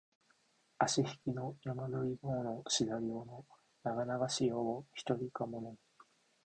[0.79, 3.45] あしひきの山鳥の尾のしだり尾の
[3.83, 5.77] ながながし夜をひとりかも寝む